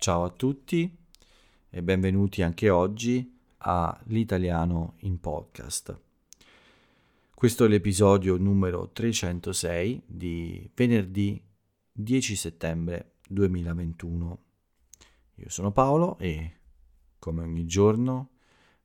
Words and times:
Ciao 0.00 0.24
a 0.24 0.30
tutti 0.30 0.96
e 1.68 1.82
benvenuti 1.82 2.40
anche 2.40 2.70
oggi 2.70 3.38
a 3.58 4.00
L'Italiano 4.04 4.94
in 5.00 5.20
Podcast. 5.20 6.00
Questo 7.34 7.66
è 7.66 7.68
l'episodio 7.68 8.38
numero 8.38 8.88
306 8.92 10.04
di 10.06 10.70
venerdì 10.74 11.38
10 11.92 12.34
settembre 12.34 13.16
2021. 13.28 14.38
Io 15.34 15.48
sono 15.50 15.70
Paolo 15.70 16.16
e 16.16 16.60
come 17.18 17.42
ogni 17.42 17.66
giorno 17.66 18.30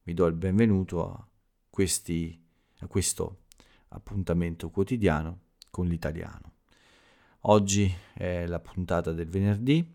vi 0.04 0.14
do 0.14 0.26
il 0.26 0.36
benvenuto 0.36 1.10
a, 1.10 1.28
questi, 1.70 2.46
a 2.80 2.88
questo 2.88 3.44
appuntamento 3.88 4.70
quotidiano 4.70 5.44
con 5.70 5.88
l'italiano. 5.88 6.52
Oggi 7.48 7.90
è 8.14 8.46
la 8.48 8.60
puntata 8.60 9.14
del 9.14 9.30
venerdì 9.30 9.95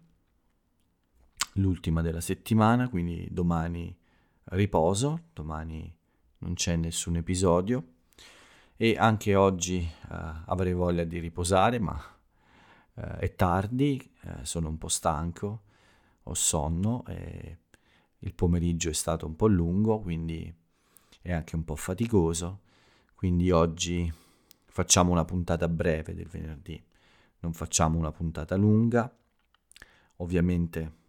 l'ultima 1.55 2.03
della 2.03 2.21
settimana, 2.21 2.89
quindi 2.89 3.29
domani 3.31 3.97
riposo, 4.45 5.25
domani 5.33 5.93
non 6.39 6.55
c'è 6.55 6.77
nessun 6.77 7.17
episodio. 7.17 7.95
E 8.77 8.97
anche 8.97 9.35
oggi 9.35 9.79
eh, 9.81 10.33
avrei 10.47 10.73
voglia 10.73 11.05
di 11.05 11.19
riposare, 11.19 11.79
ma 11.79 12.01
eh, 12.95 13.17
è 13.19 13.35
tardi, 13.35 13.99
eh, 14.23 14.45
sono 14.45 14.69
un 14.69 14.79
po' 14.79 14.89
stanco, 14.89 15.63
ho 16.23 16.35
sonno 16.35 17.05
e 17.07 17.59
il 18.21 18.35
pomeriggio 18.35 18.89
è 18.89 18.95
stato 18.95 19.27
un 19.27 19.37
po' 19.37 19.49
lungo, 19.49 20.01
quindi 20.01 20.53
è 21.21 21.33
anche 21.33 21.57
un 21.57 21.65
po' 21.65 21.77
faticoso, 21.77 22.61
quindi 23.15 23.51
oggi 23.51 24.11
facciamo 24.67 25.11
una 25.11 25.25
puntata 25.27 25.69
breve 25.69 26.15
del 26.15 26.29
venerdì, 26.29 26.83
non 27.41 27.53
facciamo 27.53 27.99
una 27.99 28.13
puntata 28.13 28.57
lunga, 28.57 29.15
ovviamente 30.17 31.00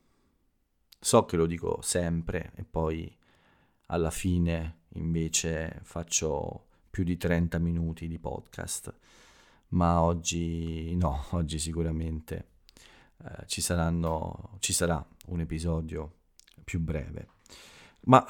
So 1.04 1.26
che 1.26 1.36
lo 1.36 1.48
dico 1.48 1.80
sempre 1.82 2.52
e 2.54 2.64
poi 2.64 3.12
alla 3.88 4.12
fine 4.12 4.82
invece 4.90 5.80
faccio 5.82 6.68
più 6.92 7.04
di 7.04 7.18
30 7.18 7.58
minuti 7.58 8.08
di 8.08 8.20
podcast, 8.20 8.94
ma 9.70 10.04
oggi 10.04 10.96
no, 10.96 11.26
oggi 11.32 11.58
sicuramente 11.58 12.50
eh, 13.18 13.48
ci, 13.48 13.62
saranno, 13.62 14.58
ci 14.60 14.74
sarà 14.74 15.04
un 15.30 15.40
episodio 15.40 16.18
più 16.64 16.80
breve, 16.80 17.30
ma 18.02 18.24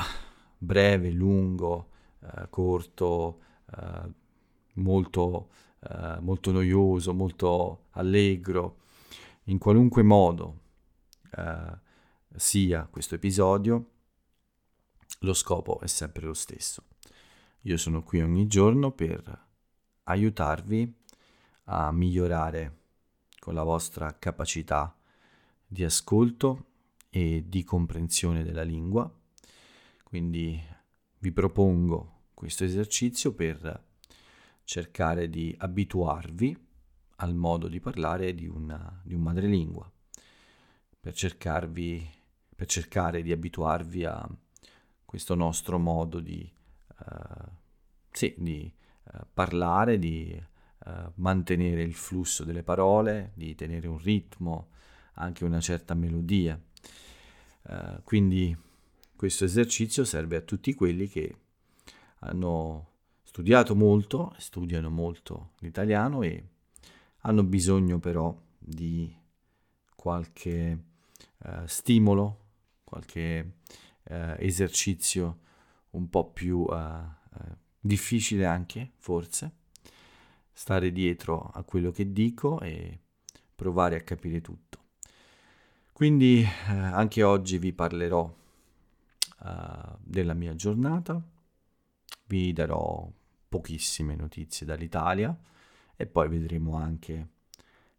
breve, 0.57 1.11
lungo, 1.11 1.89
eh, 2.21 2.47
corto, 2.49 3.41
eh, 3.69 4.09
molto, 4.75 5.49
eh, 5.81 6.19
molto 6.21 6.51
noioso, 6.53 7.13
molto 7.13 7.87
allegro, 7.91 8.77
in 9.45 9.57
qualunque 9.57 10.03
modo 10.03 10.59
eh, 11.35 11.89
sia 12.35 12.87
questo 12.89 13.15
episodio, 13.15 13.89
lo 15.19 15.33
scopo 15.33 15.79
è 15.81 15.87
sempre 15.87 16.25
lo 16.25 16.33
stesso. 16.33 16.85
Io 17.61 17.77
sono 17.77 18.03
qui 18.03 18.21
ogni 18.21 18.47
giorno 18.47 18.91
per 18.91 19.47
aiutarvi 20.03 20.93
a 21.65 21.91
migliorare 21.91 22.79
con 23.39 23.53
la 23.53 23.63
vostra 23.63 24.17
capacità 24.17 24.95
di 25.65 25.83
ascolto 25.83 26.65
e 27.09 27.43
di 27.47 27.63
comprensione 27.63 28.43
della 28.43 28.63
lingua. 28.63 29.11
Quindi 30.03 30.59
vi 31.19 31.31
propongo 31.31 32.29
questo 32.33 32.63
esercizio 32.63 33.33
per 33.33 33.89
cercare 34.63 35.29
di 35.29 35.55
abituarvi 35.57 36.69
al 37.17 37.35
modo 37.35 37.67
di 37.67 37.79
parlare 37.79 38.33
di, 38.33 38.47
una, 38.47 38.99
di 39.03 39.13
un 39.13 39.21
madrelingua, 39.21 39.89
per 40.99 41.13
cercarvi 41.13 42.09
per 42.61 42.69
cercare 42.69 43.23
di 43.23 43.31
abituarvi 43.31 44.05
a 44.05 44.29
questo 45.03 45.33
nostro 45.33 45.79
modo 45.79 46.19
di, 46.19 46.47
uh, 46.99 47.49
sì, 48.11 48.35
di 48.37 48.71
uh, 49.05 49.17
parlare, 49.33 49.97
di 49.97 50.39
uh, 50.85 50.91
mantenere 51.15 51.81
il 51.81 51.95
flusso 51.95 52.43
delle 52.43 52.61
parole, 52.61 53.31
di 53.33 53.55
tenere 53.55 53.87
un 53.87 53.97
ritmo, 53.97 54.69
anche 55.13 55.43
una 55.43 55.59
certa 55.59 55.95
melodia. 55.95 56.59
quindi 58.03 58.55
questo 59.15 59.43
esercizio 59.45 60.03
serve 60.03 60.35
a 60.35 60.41
tutti 60.41 60.75
quelli 60.75 61.07
che 61.07 61.35
hanno 62.19 62.89
studiato 63.23 63.75
molto, 63.75 64.35
studiano 64.37 64.91
molto 64.91 65.53
l'italiano 65.61 66.21
e 66.21 66.43
hanno 67.21 67.43
bisogno 67.43 67.97
però 67.97 68.39
di 68.59 69.11
qualche 69.95 70.77
stimolo 71.65 72.40
qualche 72.91 73.53
eh, 74.03 74.35
esercizio 74.39 75.39
un 75.91 76.09
po' 76.09 76.29
più 76.31 76.67
eh, 76.69 76.75
eh, 76.75 77.57
difficile 77.79 78.45
anche, 78.45 78.91
forse, 78.97 79.51
stare 80.51 80.91
dietro 80.91 81.51
a 81.53 81.63
quello 81.63 81.91
che 81.91 82.11
dico 82.11 82.59
e 82.59 82.99
provare 83.55 83.95
a 83.95 84.01
capire 84.01 84.41
tutto. 84.41 84.79
Quindi 85.93 86.41
eh, 86.41 86.71
anche 86.73 87.23
oggi 87.23 87.57
vi 87.57 87.71
parlerò 87.71 88.39
della 89.97 90.35
mia 90.35 90.53
giornata, 90.53 91.19
vi 92.27 92.53
darò 92.53 93.11
pochissime 93.49 94.13
notizie 94.13 94.67
dall'Italia 94.67 95.35
e 95.95 96.05
poi 96.05 96.29
vedremo 96.29 96.75
anche 96.75 97.29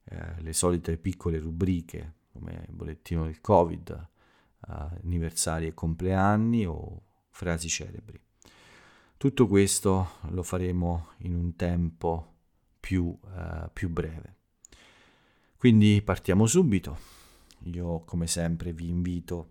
uh, 0.05 0.17
le 0.39 0.53
solite 0.53 0.97
piccole 0.99 1.41
rubriche 1.41 2.15
come 2.33 2.65
il 2.69 2.75
bollettino 2.75 3.25
del 3.25 3.41
Covid, 3.41 4.09
anniversari 4.67 5.67
e 5.67 5.75
compleanni 5.75 6.67
o 6.67 7.03
frasi 7.31 7.69
celebri. 7.69 8.21
Tutto 9.17 9.47
questo 9.47 10.19
lo 10.31 10.43
faremo 10.43 11.11
in 11.19 11.35
un 11.35 11.55
tempo 11.55 12.35
più, 12.81 13.05
uh, 13.05 13.71
più 13.73 13.89
breve. 13.89 14.37
Quindi 15.57 16.03
partiamo 16.03 16.47
subito. 16.47 16.99
Io 17.67 18.01
come 18.01 18.27
sempre 18.27 18.73
vi 18.73 18.89
invito 18.89 19.51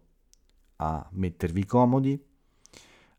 a 0.78 1.08
mettervi 1.12 1.66
comodi, 1.66 2.22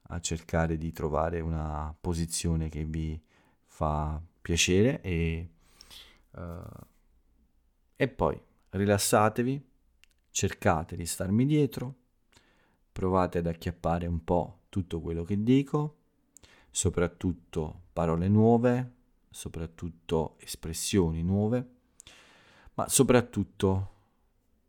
a 0.09 0.21
cercare 0.21 0.77
di 0.77 0.93
trovare 0.93 1.41
una 1.41 1.95
posizione 1.99 2.69
che 2.69 2.85
vi 2.85 3.19
fa 3.65 4.21
piacere 4.43 5.01
e, 5.01 5.49
uh, 6.33 6.41
e 7.97 8.09
poi 8.09 8.39
rilassatevi 8.71 9.71
cercate 10.33 10.97
di 10.97 11.07
starmi 11.07 11.47
dietro, 11.47 11.95
provate 12.91 13.39
ad 13.39 13.47
acchiappare 13.47 14.07
un 14.07 14.25
po' 14.25 14.63
tutto 14.69 15.01
quello 15.01 15.23
che 15.23 15.43
dico, 15.43 15.99
soprattutto 16.71 17.83
parole 17.93 18.29
nuove, 18.29 18.93
soprattutto 19.31 20.37
espressioni 20.41 21.23
nuove, 21.23 21.69
ma 22.75 22.89
soprattutto 22.89 23.91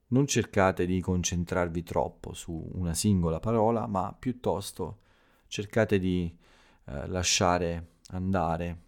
non 0.08 0.28
cercate 0.28 0.86
di 0.86 1.02
concentrarvi 1.02 1.82
troppo 1.82 2.34
su 2.34 2.70
una 2.74 2.94
singola 2.94 3.40
parola, 3.40 3.88
ma 3.88 4.16
piuttosto 4.18 5.00
cercate 5.48 5.98
di 5.98 6.38
eh, 6.86 7.08
lasciare 7.08 7.94
andare 8.10 8.82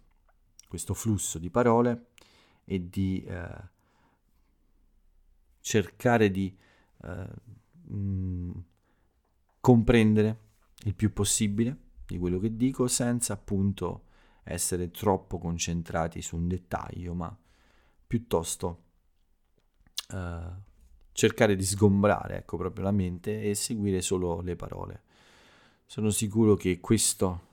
questo 0.68 0.94
flusso 0.94 1.38
di 1.38 1.50
parole 1.50 2.08
e 2.64 2.88
di 2.88 3.24
eh, 3.24 3.48
cercare 5.60 6.30
di 6.30 6.56
eh, 7.04 7.28
mh, 7.88 7.96
mm, 7.96 8.50
comprendere 9.60 10.40
il 10.84 10.94
più 10.94 11.12
possibile 11.12 11.76
di 12.06 12.18
quello 12.18 12.38
che 12.38 12.56
dico 12.56 12.86
senza 12.86 13.32
appunto 13.32 14.04
essere 14.44 14.90
troppo 14.90 15.38
concentrati 15.38 16.22
su 16.22 16.36
un 16.36 16.46
dettaglio, 16.46 17.14
ma 17.14 17.36
piuttosto 18.06 18.82
eh, 20.12 20.64
cercare 21.12 21.56
di 21.56 21.64
sgombrare 21.64 22.36
ecco, 22.38 22.56
proprio 22.56 22.84
la 22.84 22.92
mente 22.92 23.42
e 23.42 23.54
seguire 23.54 24.00
solo 24.00 24.40
le 24.40 24.54
parole. 24.54 25.02
Sono 25.84 26.10
sicuro 26.10 26.54
che 26.54 26.78
questo 26.78 27.44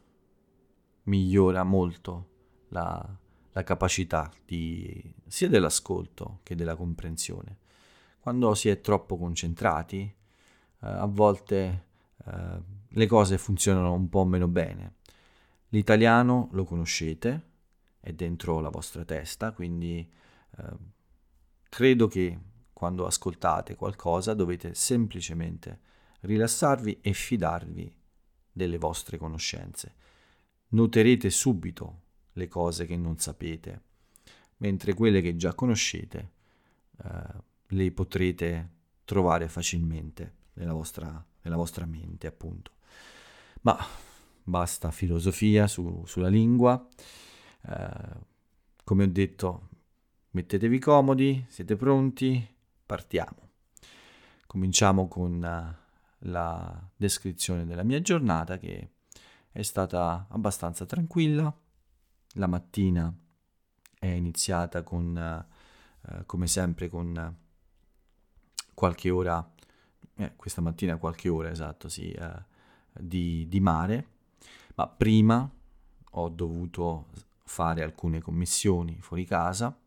migliora 1.03 1.63
molto 1.63 2.29
la, 2.69 3.17
la 3.51 3.63
capacità 3.63 4.31
di, 4.45 5.13
sia 5.25 5.49
dell'ascolto 5.49 6.39
che 6.43 6.55
della 6.55 6.75
comprensione 6.75 7.57
quando 8.23 8.55
si 8.55 8.69
è 8.69 8.79
troppo 8.79 9.17
concentrati, 9.17 9.99
eh, 9.99 10.15
a 10.79 11.05
volte 11.07 11.85
eh, 12.25 12.61
le 12.87 13.05
cose 13.05 13.37
funzionano 13.37 13.91
un 13.91 14.07
po' 14.07 14.23
meno 14.23 14.47
bene. 14.47 14.93
L'italiano 15.67 16.47
lo 16.53 16.63
conoscete, 16.63 17.41
è 17.99 18.13
dentro 18.13 18.61
la 18.61 18.69
vostra 18.69 19.03
testa, 19.03 19.51
quindi 19.51 20.09
eh, 20.57 20.63
credo 21.67 22.07
che 22.07 22.39
quando 22.71 23.05
ascoltate 23.05 23.75
qualcosa 23.75 24.33
dovete 24.33 24.73
semplicemente 24.73 25.81
rilassarvi 26.21 26.99
e 27.01 27.11
fidarvi 27.11 27.93
delle 28.53 28.77
vostre 28.77 29.17
conoscenze. 29.17 29.95
Noterete 30.69 31.29
subito 31.29 32.03
le 32.31 32.47
cose 32.47 32.85
che 32.85 32.95
non 32.95 33.17
sapete, 33.17 33.81
mentre 34.59 34.93
quelle 34.93 35.19
che 35.19 35.35
già 35.35 35.53
conoscete 35.53 36.31
eh, 37.67 37.75
le 37.75 37.91
potrete 37.91 38.69
trovare 39.05 39.47
facilmente 39.47 40.35
nella 40.53 40.73
vostra, 40.73 41.25
nella 41.41 41.55
vostra 41.55 41.85
mente, 41.85 42.27
appunto. 42.27 42.71
Ma 43.61 43.77
basta 44.43 44.91
filosofia 44.91 45.67
su, 45.67 46.03
sulla 46.05 46.27
lingua. 46.27 46.87
Eh, 47.65 48.31
come 48.83 49.03
ho 49.03 49.07
detto, 49.07 49.69
mettetevi 50.31 50.79
comodi, 50.79 51.45
siete 51.47 51.75
pronti, 51.75 52.45
partiamo. 52.85 53.49
Cominciamo 54.45 55.07
con 55.07 55.33
uh, 55.35 55.75
la 56.27 56.89
descrizione 56.95 57.65
della 57.65 57.83
mia 57.83 58.01
giornata 58.01 58.57
che 58.57 58.91
è 59.51 59.61
stata 59.61 60.27
abbastanza 60.29 60.85
tranquilla. 60.85 61.55
La 62.33 62.47
mattina 62.47 63.11
è 63.97 64.07
iniziata 64.07 64.83
con, 64.83 65.45
uh, 66.01 66.25
come 66.25 66.47
sempre, 66.47 66.89
con 66.89 67.35
qualche 68.73 69.09
ora, 69.09 69.51
eh, 70.15 70.33
questa 70.35 70.61
mattina 70.61 70.97
qualche 70.97 71.29
ora 71.29 71.49
esatto, 71.49 71.89
sì, 71.89 72.15
uh, 72.17 72.41
di, 72.91 73.47
di 73.47 73.59
mare, 73.59 74.07
ma 74.75 74.87
prima 74.87 75.49
ho 76.15 76.29
dovuto 76.29 77.07
fare 77.43 77.83
alcune 77.83 78.21
commissioni 78.21 78.99
fuori 79.01 79.25
casa. 79.25 79.77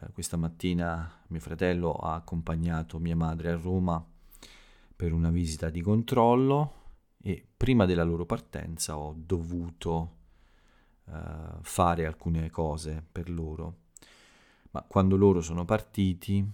Eh, 0.00 0.12
questa 0.12 0.36
mattina 0.36 1.10
mio 1.28 1.40
fratello 1.40 1.92
ha 1.92 2.14
accompagnato 2.14 2.98
mia 2.98 3.16
madre 3.16 3.50
a 3.50 3.56
Roma 3.56 4.04
per 4.94 5.12
una 5.12 5.30
visita 5.30 5.70
di 5.70 5.80
controllo 5.80 6.74
e 7.22 7.46
prima 7.56 7.86
della 7.86 8.02
loro 8.04 8.24
partenza 8.24 8.96
ho 8.96 9.14
dovuto 9.16 10.16
eh, 11.06 11.12
fare 11.60 12.06
alcune 12.06 12.50
cose 12.50 13.04
per 13.10 13.30
loro. 13.30 13.76
Ma 14.72 14.82
quando 14.82 15.16
loro 15.16 15.40
sono 15.40 15.64
partiti, 15.64 16.46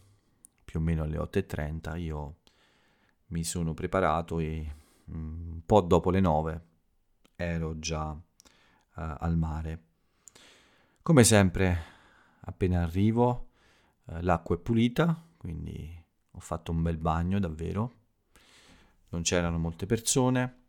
più 0.76 0.84
o 0.84 0.88
meno 0.88 1.05
alle 1.05 1.17
8.30, 1.17 1.99
io 1.99 2.37
mi 3.28 3.44
sono 3.44 3.73
preparato 3.73 4.38
e 4.40 4.75
mm, 5.11 5.52
un 5.52 5.62
po' 5.64 5.81
dopo 5.81 6.11
le 6.11 6.20
9 6.20 6.67
ero 7.34 7.78
già 7.78 8.11
uh, 8.11 8.20
al 8.94 9.38
mare. 9.38 9.84
Come 11.00 11.25
sempre, 11.25 11.78
appena 12.40 12.82
arrivo, 12.82 13.49
uh, 14.05 14.19
l'acqua 14.20 14.56
è 14.56 14.58
pulita, 14.58 15.19
quindi 15.38 16.05
ho 16.31 16.40
fatto 16.40 16.73
un 16.73 16.82
bel 16.82 16.99
bagno 16.99 17.38
davvero. 17.38 17.93
Non 19.08 19.22
c'erano 19.22 19.56
molte 19.56 19.87
persone, 19.87 20.64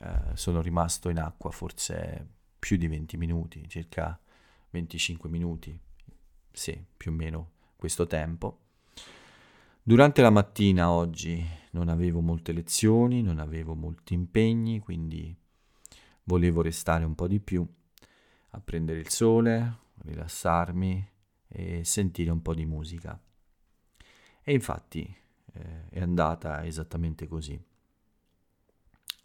uh, 0.00 0.34
sono 0.34 0.60
rimasto 0.60 1.08
in 1.08 1.20
acqua 1.20 1.50
forse 1.50 2.34
più 2.58 2.76
di 2.76 2.86
20 2.86 3.16
minuti, 3.16 3.66
circa 3.66 4.20
25 4.68 5.30
minuti, 5.30 5.80
sì, 6.52 6.84
più 6.94 7.12
o 7.12 7.14
meno 7.14 7.52
questo 7.76 8.06
tempo. 8.06 8.64
Durante 9.82 10.20
la 10.20 10.28
mattina 10.28 10.90
oggi 10.90 11.42
non 11.70 11.88
avevo 11.88 12.20
molte 12.20 12.52
lezioni, 12.52 13.22
non 13.22 13.38
avevo 13.38 13.74
molti 13.74 14.12
impegni, 14.12 14.78
quindi 14.78 15.34
volevo 16.24 16.60
restare 16.60 17.04
un 17.04 17.14
po' 17.14 17.26
di 17.26 17.40
più 17.40 17.66
a 18.50 18.60
prendere 18.60 19.00
il 19.00 19.08
sole, 19.08 19.78
rilassarmi 20.02 21.08
e 21.48 21.84
sentire 21.84 22.30
un 22.30 22.42
po' 22.42 22.54
di 22.54 22.66
musica. 22.66 23.18
E 24.42 24.52
infatti 24.52 25.16
eh, 25.54 25.88
è 25.88 26.00
andata 26.00 26.62
esattamente 26.66 27.26
così. 27.26 27.58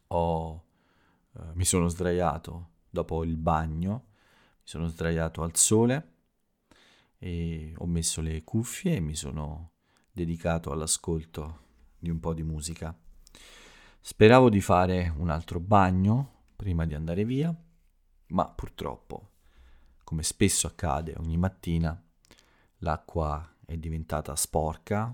Ho, 0.07 0.65
eh, 1.33 1.41
mi 1.53 1.65
sono 1.65 1.89
sdraiato 1.89 2.69
dopo 2.89 3.25
il 3.25 3.35
bagno, 3.35 4.05
mi 4.59 4.63
sono 4.63 4.87
sdraiato 4.87 5.43
al 5.43 5.55
sole 5.57 6.13
e 7.17 7.73
ho 7.77 7.85
messo 7.85 8.21
le 8.21 8.41
cuffie 8.45 8.95
e 8.95 8.99
mi 9.01 9.15
sono 9.15 9.71
dedicato 10.15 10.71
all'ascolto 10.71 11.63
di 11.99 12.09
un 12.09 12.21
po' 12.21 12.33
di 12.33 12.41
musica. 12.41 12.97
Speravo 13.99 14.49
di 14.49 14.61
fare 14.61 15.13
un 15.17 15.29
altro 15.29 15.59
bagno 15.59 16.43
prima 16.55 16.85
di 16.85 16.93
andare 16.93 17.25
via, 17.25 17.53
ma 18.27 18.47
purtroppo, 18.47 19.31
come 20.05 20.23
spesso 20.23 20.67
accade 20.67 21.15
ogni 21.17 21.35
mattina, 21.35 22.01
l'acqua 22.77 23.57
è 23.65 23.75
diventata 23.75 24.37
sporca, 24.37 25.13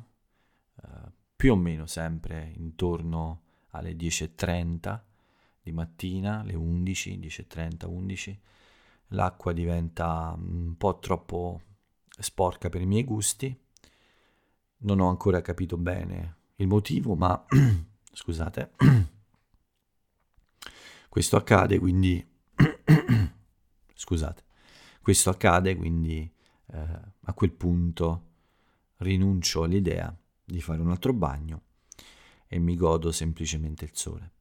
eh, 0.83 1.11
più 1.35 1.53
o 1.53 1.55
meno 1.55 1.87
sempre 1.87 2.53
intorno 2.57 3.41
alle 3.69 3.93
10.30 3.93 5.01
di 5.63 5.71
mattina, 5.71 6.43
le 6.43 6.53
11, 6.53 7.17
10.30, 7.17 7.87
11, 7.87 8.41
l'acqua 9.07 9.51
diventa 9.51 10.35
un 10.37 10.75
po' 10.77 10.99
troppo 10.99 11.61
sporca 12.19 12.69
per 12.69 12.81
i 12.81 12.85
miei 12.85 13.03
gusti. 13.03 13.57
Non 14.83 14.99
ho 14.99 15.09
ancora 15.09 15.41
capito 15.41 15.77
bene 15.77 16.35
il 16.55 16.67
motivo, 16.67 17.15
ma 17.15 17.45
scusate. 18.11 18.71
Questo 21.09 21.35
accade 21.35 21.79
quindi... 21.79 22.25
Scusate. 23.93 24.43
Questo 25.01 25.29
accade 25.29 25.75
quindi 25.75 26.29
eh, 26.67 26.99
a 27.21 27.33
quel 27.33 27.51
punto 27.51 28.29
rinuncio 28.97 29.63
all'idea 29.63 30.15
di 30.43 30.59
fare 30.61 30.81
un 30.81 30.89
altro 30.89 31.13
bagno 31.13 31.61
e 32.47 32.59
mi 32.59 32.75
godo 32.75 33.11
semplicemente 33.11 33.85
il 33.85 33.91
sole. 33.93 34.31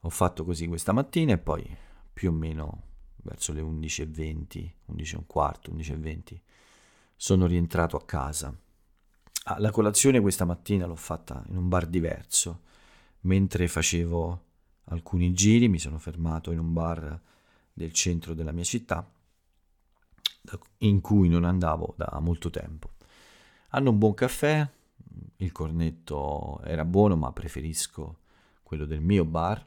Ho 0.00 0.10
fatto 0.10 0.44
così 0.44 0.66
questa 0.66 0.92
mattina 0.92 1.32
e 1.32 1.38
poi 1.38 1.76
più 2.12 2.30
o 2.30 2.32
meno 2.32 2.82
verso 3.16 3.52
le 3.52 3.62
11.20, 3.62 4.72
11 4.86 5.14
e 5.14 5.18
un 5.18 5.26
quarto, 5.26 5.72
11.20 5.72 6.40
sono 7.16 7.46
rientrato 7.46 7.96
a 7.96 8.04
casa. 8.04 8.56
Ah, 9.44 9.58
la 9.58 9.70
colazione 9.70 10.20
questa 10.20 10.44
mattina 10.44 10.86
l'ho 10.86 10.94
fatta 10.96 11.42
in 11.48 11.56
un 11.56 11.68
bar 11.68 11.86
diverso, 11.86 12.60
mentre 13.22 13.66
facevo 13.66 14.44
alcuni 14.84 15.32
giri, 15.32 15.68
mi 15.68 15.78
sono 15.78 15.98
fermato 15.98 16.52
in 16.52 16.58
un 16.58 16.72
bar 16.72 17.20
del 17.72 17.92
centro 17.92 18.34
della 18.34 18.52
mia 18.52 18.64
città 18.64 19.10
in 20.78 21.00
cui 21.00 21.28
non 21.28 21.44
andavo 21.44 21.94
da 21.96 22.18
molto 22.20 22.50
tempo. 22.50 22.90
Hanno 23.70 23.90
un 23.90 23.98
buon 23.98 24.14
caffè, 24.14 24.68
il 25.36 25.52
cornetto 25.52 26.60
era 26.64 26.84
buono 26.84 27.16
ma 27.16 27.32
preferisco 27.32 28.18
quello 28.62 28.84
del 28.84 29.00
mio 29.00 29.24
bar. 29.24 29.64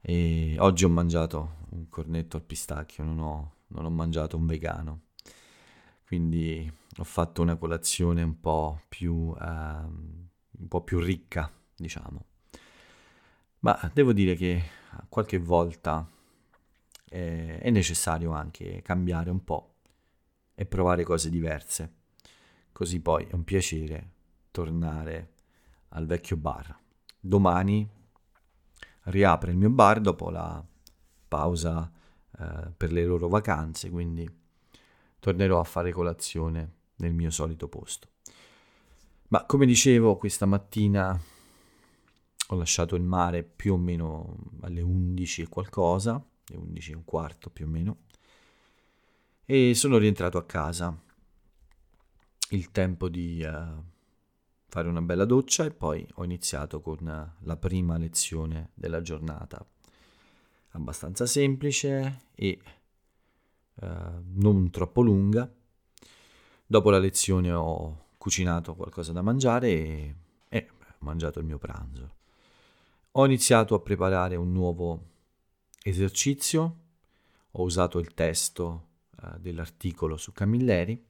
E 0.00 0.56
oggi 0.58 0.84
ho 0.84 0.88
mangiato 0.88 1.56
un 1.70 1.88
cornetto 1.88 2.36
al 2.36 2.42
pistacchio, 2.42 3.02
non 3.04 3.18
ho, 3.18 3.54
non 3.68 3.84
ho 3.84 3.90
mangiato 3.90 4.36
un 4.36 4.46
vegano, 4.46 5.00
quindi 6.06 6.72
ho 6.98 7.04
fatto 7.04 7.42
una 7.42 7.56
colazione 7.56 8.22
un 8.22 8.40
po' 8.40 8.80
più, 8.88 9.12
uh, 9.12 9.36
un 9.38 10.68
po' 10.68 10.82
più 10.82 11.00
ricca, 11.00 11.52
diciamo. 11.74 12.24
Ma 13.60 13.90
devo 13.92 14.12
dire 14.12 14.36
che 14.36 14.62
qualche 15.08 15.38
volta 15.38 16.08
è, 17.04 17.58
è 17.60 17.70
necessario 17.70 18.30
anche 18.30 18.82
cambiare 18.82 19.30
un 19.30 19.42
po' 19.42 19.74
e 20.54 20.64
provare 20.64 21.02
cose 21.02 21.28
diverse. 21.28 21.94
Così 22.70 23.00
poi 23.00 23.24
è 23.24 23.34
un 23.34 23.42
piacere 23.42 24.10
tornare 24.52 25.32
al 25.88 26.06
vecchio 26.06 26.36
bar. 26.36 26.78
Domani 27.18 27.88
riapre 29.04 29.50
il 29.50 29.56
mio 29.56 29.70
bar 29.70 30.00
dopo 30.00 30.30
la 30.30 30.64
pausa 31.26 31.90
eh, 32.38 32.70
per 32.76 32.92
le 32.92 33.04
loro 33.04 33.26
vacanze, 33.26 33.90
quindi 33.90 34.44
tornerò 35.26 35.58
a 35.58 35.64
fare 35.64 35.90
colazione 35.90 36.74
nel 36.98 37.12
mio 37.12 37.30
solito 37.30 37.66
posto. 37.66 38.10
Ma 39.30 39.44
come 39.44 39.66
dicevo, 39.66 40.16
questa 40.16 40.46
mattina 40.46 41.20
ho 42.48 42.54
lasciato 42.54 42.94
il 42.94 43.02
mare 43.02 43.42
più 43.42 43.72
o 43.72 43.76
meno 43.76 44.36
alle 44.60 44.82
11 44.82 45.42
e 45.42 45.48
qualcosa, 45.48 46.24
le 46.46 46.56
11 46.56 46.92
e 46.92 46.94
un 46.94 47.04
quarto 47.04 47.50
più 47.50 47.66
o 47.66 47.68
meno, 47.68 47.96
e 49.44 49.74
sono 49.74 49.98
rientrato 49.98 50.38
a 50.38 50.46
casa. 50.46 50.96
Il 52.50 52.70
tempo 52.70 53.08
di 53.08 53.42
uh, 53.42 53.82
fare 54.68 54.86
una 54.86 55.02
bella 55.02 55.24
doccia 55.24 55.64
e 55.64 55.72
poi 55.72 56.06
ho 56.14 56.24
iniziato 56.24 56.80
con 56.80 56.98
la 57.40 57.56
prima 57.56 57.98
lezione 57.98 58.70
della 58.74 59.02
giornata. 59.02 59.66
Abbastanza 60.70 61.26
semplice 61.26 62.26
e 62.36 62.60
uh, 63.76 63.86
non 64.34 64.70
troppo 64.70 65.02
lunga. 65.02 65.50
Dopo 66.66 66.90
la 66.90 66.98
lezione 66.98 67.52
ho 67.52 68.06
cucinato 68.18 68.74
qualcosa 68.74 69.12
da 69.12 69.22
mangiare 69.22 69.68
e, 69.68 70.14
e 70.48 70.68
ho 70.70 70.94
mangiato 71.00 71.38
il 71.38 71.44
mio 71.44 71.58
pranzo. 71.58 72.14
Ho 73.12 73.24
iniziato 73.24 73.74
a 73.74 73.80
preparare 73.80 74.36
un 74.36 74.52
nuovo 74.52 75.02
esercizio, 75.82 76.76
ho 77.52 77.62
usato 77.62 77.98
il 77.98 78.12
testo 78.12 78.88
eh, 79.22 79.38
dell'articolo 79.38 80.16
su 80.16 80.32
Camilleri, 80.32 81.04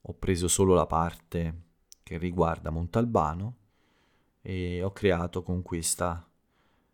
ho 0.00 0.14
preso 0.14 0.48
solo 0.48 0.74
la 0.74 0.86
parte 0.86 1.62
che 2.02 2.16
riguarda 2.16 2.70
Montalbano 2.70 3.56
e 4.40 4.82
ho 4.82 4.90
creato 4.92 5.42
con 5.42 5.60
questa, 5.60 6.26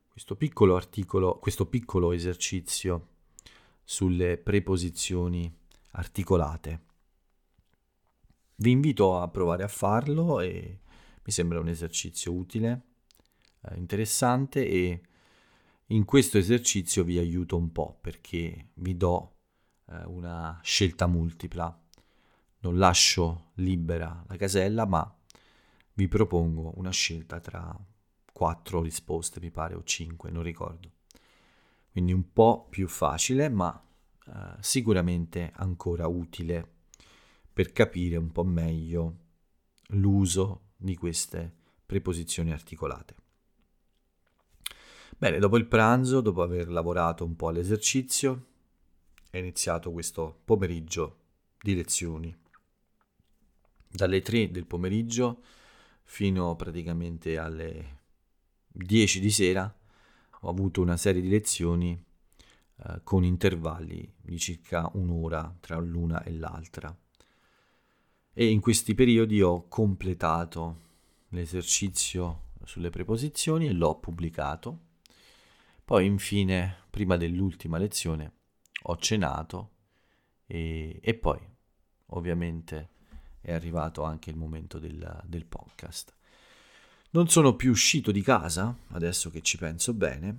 questo 0.08 0.34
piccolo 0.34 0.74
articolo, 0.74 1.38
questo 1.38 1.66
piccolo 1.66 2.10
esercizio 2.10 3.12
sulle 3.84 4.38
preposizioni 4.38 5.52
articolate. 5.92 6.82
vi 8.56 8.70
invito 8.70 9.18
a 9.20 9.28
provare 9.28 9.64
a 9.64 9.68
farlo 9.68 10.40
e 10.40 10.80
mi 11.22 11.32
sembra 11.32 11.58
un 11.60 11.68
esercizio 11.68 12.32
utile, 12.32 12.82
eh, 13.62 13.76
interessante 13.76 14.66
e 14.66 15.02
in 15.88 16.04
questo 16.04 16.38
esercizio 16.38 17.04
vi 17.04 17.18
aiuto 17.18 17.56
un 17.56 17.72
po' 17.72 17.98
perché 18.00 18.70
vi 18.74 18.96
do 18.96 19.36
eh, 19.86 20.04
una 20.06 20.58
scelta 20.62 21.06
multipla. 21.06 21.78
Non 22.60 22.78
lascio 22.78 23.50
libera 23.54 24.24
la 24.26 24.36
casella, 24.36 24.86
ma 24.86 25.14
vi 25.94 26.08
propongo 26.08 26.72
una 26.76 26.90
scelta 26.90 27.40
tra 27.40 27.76
quattro 28.32 28.82
risposte, 28.82 29.40
mi 29.40 29.50
pare, 29.50 29.74
o 29.74 29.82
cinque, 29.84 30.30
non 30.30 30.42
ricordo. 30.42 30.93
Quindi 31.94 32.12
un 32.12 32.32
po' 32.32 32.66
più 32.68 32.88
facile, 32.88 33.48
ma 33.48 33.80
eh, 34.26 34.32
sicuramente 34.58 35.52
ancora 35.54 36.08
utile 36.08 36.72
per 37.52 37.70
capire 37.70 38.16
un 38.16 38.32
po' 38.32 38.42
meglio 38.42 39.18
l'uso 39.90 40.70
di 40.76 40.96
queste 40.96 41.54
preposizioni 41.86 42.50
articolate. 42.50 43.14
Bene, 45.16 45.38
dopo 45.38 45.56
il 45.56 45.66
pranzo, 45.66 46.20
dopo 46.20 46.42
aver 46.42 46.68
lavorato 46.68 47.24
un 47.24 47.36
po' 47.36 47.46
all'esercizio, 47.46 48.46
è 49.30 49.36
iniziato 49.36 49.92
questo 49.92 50.40
pomeriggio 50.44 51.18
di 51.60 51.76
lezioni. 51.76 52.36
Dalle 53.88 54.20
3 54.20 54.50
del 54.50 54.66
pomeriggio 54.66 55.44
fino 56.02 56.56
praticamente 56.56 57.38
alle 57.38 58.00
10 58.66 59.20
di 59.20 59.30
sera 59.30 59.72
ho 60.44 60.50
avuto 60.50 60.82
una 60.82 60.96
serie 60.96 61.22
di 61.22 61.28
lezioni 61.28 61.92
eh, 62.76 63.00
con 63.02 63.24
intervalli 63.24 64.12
di 64.20 64.38
circa 64.38 64.90
un'ora 64.94 65.56
tra 65.58 65.78
l'una 65.78 66.22
e 66.22 66.32
l'altra. 66.32 66.94
E 68.32 68.46
in 68.46 68.60
questi 68.60 68.94
periodi 68.94 69.40
ho 69.40 69.68
completato 69.68 70.82
l'esercizio 71.28 72.50
sulle 72.64 72.90
preposizioni 72.90 73.68
e 73.68 73.72
l'ho 73.72 73.98
pubblicato. 73.98 74.80
Poi 75.82 76.04
infine, 76.04 76.76
prima 76.90 77.16
dell'ultima 77.16 77.78
lezione, 77.78 78.32
ho 78.82 78.96
cenato 78.98 79.70
e, 80.46 81.00
e 81.02 81.14
poi 81.14 81.40
ovviamente 82.08 82.90
è 83.40 83.52
arrivato 83.52 84.02
anche 84.02 84.30
il 84.30 84.36
momento 84.36 84.78
del, 84.78 85.22
del 85.24 85.46
podcast. 85.46 86.14
Non 87.14 87.28
sono 87.28 87.54
più 87.54 87.70
uscito 87.70 88.10
di 88.10 88.22
casa, 88.22 88.76
adesso 88.88 89.30
che 89.30 89.40
ci 89.40 89.56
penso 89.56 89.94
bene, 89.94 90.38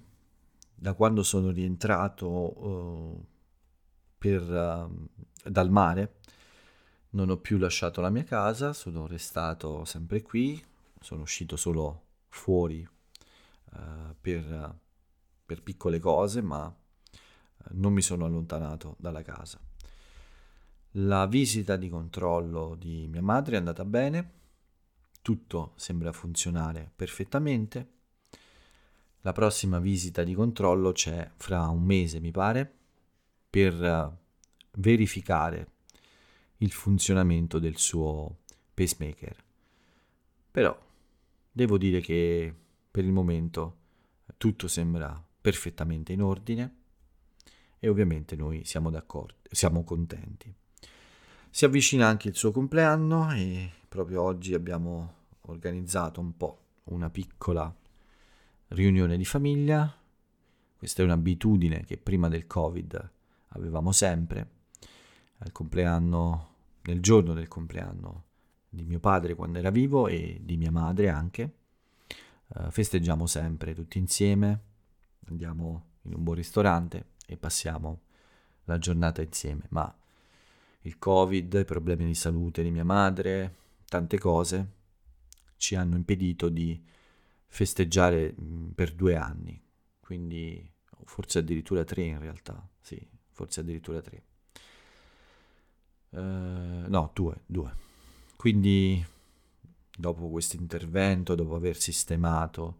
da 0.75 0.93
quando 0.93 1.23
sono 1.23 1.49
rientrato 1.51 2.27
uh, 2.27 3.25
per, 4.17 4.41
uh, 4.41 5.49
dal 5.49 5.69
mare. 5.69 6.15
Non 7.11 7.29
ho 7.29 7.37
più 7.37 7.57
lasciato 7.57 8.01
la 8.01 8.09
mia 8.09 8.25
casa, 8.25 8.73
sono 8.73 9.07
restato 9.07 9.85
sempre 9.85 10.21
qui, 10.21 10.61
sono 10.99 11.21
uscito 11.21 11.55
solo 11.55 12.07
fuori 12.27 12.85
uh, 13.71 14.13
per, 14.19 14.77
per, 15.45 15.63
piccole 15.63 15.99
cose, 15.99 16.41
ma 16.41 16.75
non 17.69 17.93
mi 17.93 18.01
sono 18.01 18.25
allontanato 18.25 18.97
dalla 18.99 19.21
casa. 19.21 19.61
La 20.97 21.25
visita 21.25 21.77
di 21.77 21.87
controllo 21.87 22.75
di 22.77 23.07
mia 23.07 23.21
madre 23.21 23.55
è 23.55 23.59
andata 23.59 23.85
bene, 23.85 24.43
tutto 25.25 25.71
sembra 25.75 26.11
funzionare 26.11 26.91
perfettamente. 26.95 27.93
La 29.21 29.31
prossima 29.31 29.79
visita 29.79 30.23
di 30.23 30.35
controllo 30.35 30.91
c'è 30.91 31.31
fra 31.37 31.67
un 31.69 31.81
mese, 31.81 32.19
mi 32.19 32.29
pare, 32.29 32.71
per 33.49 33.73
eh, 33.83 34.17
verificare 34.73 35.71
il 36.57 36.71
funzionamento 36.71 37.57
del 37.57 37.75
suo 37.77 38.41
pacemaker. 38.71 39.43
Però 40.51 40.79
devo 41.51 41.79
dire 41.79 42.01
che 42.01 42.53
per 42.91 43.03
il 43.03 43.11
momento 43.11 43.77
tutto 44.37 44.67
sembra 44.67 45.19
perfettamente 45.41 46.13
in 46.13 46.21
ordine 46.21 46.75
e 47.79 47.89
ovviamente 47.89 48.35
noi 48.35 48.63
siamo 48.63 48.91
d'accordo, 48.91 49.37
siamo 49.49 49.83
contenti. 49.83 50.53
Si 51.49 51.65
avvicina 51.65 52.05
anche 52.05 52.27
il 52.27 52.35
suo 52.35 52.51
compleanno 52.51 53.31
e 53.31 53.71
proprio 53.95 54.23
oggi 54.23 54.53
abbiamo 54.53 55.13
organizzato 55.43 56.19
un 56.19 56.35
po' 56.35 56.59
una 56.85 57.09
piccola 57.09 57.73
riunione 58.69 59.15
di 59.15 59.23
famiglia. 59.23 59.89
Questa 60.77 61.01
è 61.01 61.05
un'abitudine 61.05 61.85
che 61.85 61.95
prima 61.95 62.27
del 62.27 62.45
Covid 62.45 63.11
avevamo 63.49 63.93
sempre. 63.93 64.49
Al 65.37 65.53
compleanno, 65.53 66.55
nel 66.81 66.99
giorno 66.99 67.33
del 67.33 67.47
compleanno 67.47 68.23
di 68.67 68.83
mio 68.83 68.99
padre 68.99 69.33
quando 69.33 69.59
era 69.59 69.69
vivo 69.69 70.09
e 70.09 70.41
di 70.43 70.57
mia 70.57 70.71
madre 70.71 71.07
anche. 71.07 71.53
Uh, 72.47 72.69
festeggiamo 72.69 73.25
sempre 73.27 73.73
tutti 73.73 73.97
insieme, 73.97 74.59
andiamo 75.27 75.83
in 76.01 76.15
un 76.15 76.23
buon 76.23 76.35
ristorante 76.35 77.11
e 77.25 77.37
passiamo 77.37 78.01
la 78.65 78.77
giornata 78.77 79.21
insieme, 79.21 79.67
ma 79.69 79.95
il 80.81 80.99
Covid, 80.99 81.53
i 81.53 81.65
problemi 81.65 82.05
di 82.05 82.13
salute 82.13 82.61
di 82.61 82.71
mia 82.71 82.83
madre, 82.83 83.63
tante 83.95 84.19
cose 84.19 84.71
ci 85.55 85.75
hanno 85.75 85.95
impedito 85.95 86.49
di 86.49 86.83
festeggiare 87.47 88.35
per 88.73 88.93
due 88.93 89.15
anni, 89.15 89.61
quindi 90.01 90.69
forse 91.05 91.39
addirittura 91.39 91.85
tre 91.85 92.03
in 92.03 92.19
realtà, 92.19 92.67
sì, 92.81 92.99
forse 93.31 93.61
addirittura 93.61 94.01
tre. 94.01 94.23
Uh, 96.09 96.87
no, 96.87 97.11
due, 97.13 97.41
due. 97.45 97.73
Quindi 98.35 99.03
dopo 99.97 100.29
questo 100.29 100.57
intervento, 100.57 101.35
dopo 101.35 101.55
aver 101.55 101.77
sistemato 101.77 102.79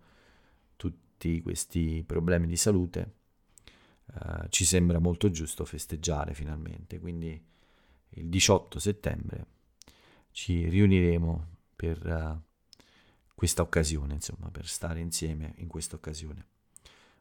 tutti 0.75 1.41
questi 1.41 2.03
problemi 2.05 2.45
di 2.47 2.57
salute, 2.57 3.13
uh, 4.13 4.47
ci 4.49 4.65
sembra 4.65 4.99
molto 4.99 5.31
giusto 5.31 5.63
festeggiare 5.63 6.33
finalmente. 6.33 6.99
Quindi 6.99 7.41
il 8.09 8.27
18 8.27 8.79
settembre 8.79 9.53
ci 10.35 10.67
riuniremo 10.67 11.47
per 11.77 12.05
uh, 12.05 12.83
questa 13.33 13.61
occasione, 13.61 14.15
insomma, 14.15 14.49
per 14.49 14.67
stare 14.67 14.99
insieme 14.99 15.53
in 15.59 15.69
questa 15.69 15.95
occasione. 15.95 16.45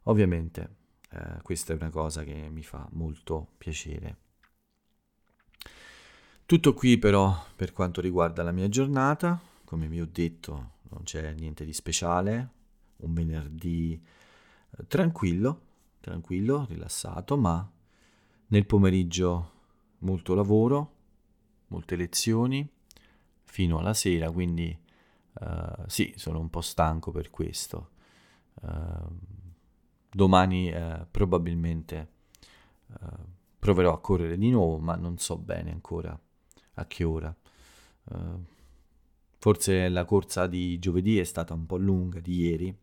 Ovviamente 0.05 0.77
uh, 1.13 1.41
questa 1.43 1.73
è 1.73 1.77
una 1.77 1.91
cosa 1.91 2.25
che 2.25 2.49
mi 2.51 2.65
fa 2.65 2.89
molto 2.91 3.53
piacere. 3.57 4.17
Tutto 6.45 6.75
qui 6.75 6.99
però 6.99 7.33
per 7.55 7.73
quanto 7.73 8.01
riguarda 8.01 8.43
la 8.43 8.51
mia 8.51 8.69
giornata, 8.69 9.41
come 9.65 9.87
vi 9.87 10.01
ho 10.01 10.09
detto 10.11 10.73
non 10.89 11.05
c'è 11.05 11.33
niente 11.35 11.65
di 11.65 11.73
speciale, 11.73 12.51
un 12.97 13.15
venerdì 13.15 14.05
uh, 14.71 14.87
tranquillo, 14.89 15.61
tranquillo, 16.01 16.67
rilassato, 16.69 17.37
ma 17.37 17.73
nel 18.49 18.67
pomeriggio 18.67 19.53
molto 19.99 20.35
lavoro, 20.35 20.95
molte 21.69 21.95
lezioni 21.95 22.73
fino 23.55 23.79
alla 23.79 23.95
sera, 23.95 24.33
quindi 24.33 24.77
uh, 25.35 25.85
sì, 25.87 26.13
sono 26.17 26.41
un 26.41 26.51
po' 26.51 26.61
stanco 26.61 27.13
per 27.13 27.31
questo. 27.31 27.91
Uh, 28.61 29.09
domani 30.11 30.73
uh, 30.73 31.07
probabilmente 31.09 32.09
proverò 33.59 33.93
a 33.93 34.01
correre 34.01 34.37
di 34.37 34.51
nuovo, 34.51 34.79
ma 34.79 34.97
non 34.97 35.19
so 35.19 35.37
bene 35.37 35.71
ancora 35.71 36.19
a 36.75 36.87
che 36.87 37.05
ora. 37.05 37.35
forse 39.39 39.89
la 39.89 40.05
corsa 40.05 40.49
di 40.49 40.79
giovedì 40.81 41.19
è 41.19 41.25
stata 41.25 41.55
un 41.55 41.65
po' 41.65 41.77
lunga 41.77 42.19
di 42.19 42.37
ieri, 42.37 42.77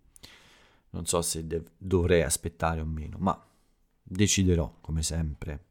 non 0.91 1.05
so 1.05 1.21
se 1.21 1.45
dev- 1.45 1.69
dovrei 1.77 2.23
aspettare 2.23 2.79
o 2.79 2.85
meno, 2.85 3.17
ma 3.19 3.37
deciderò 4.01 4.77
come 4.79 5.03
sempre 5.03 5.65